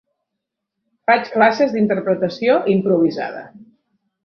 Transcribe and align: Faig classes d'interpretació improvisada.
Faig 1.09 1.29
classes 1.35 1.77
d'interpretació 1.77 2.57
improvisada. 2.79 3.47